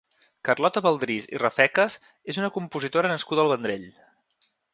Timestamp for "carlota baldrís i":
0.47-1.41